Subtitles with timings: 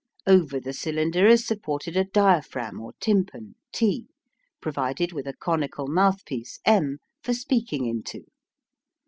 [0.25, 4.07] Over the cylinder is supported a diaphragm or tympan T,
[4.59, 8.25] provided with a conical mouthpiece M for speaking into.